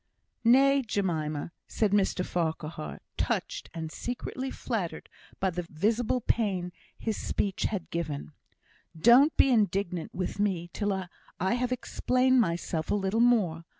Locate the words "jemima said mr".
0.81-2.25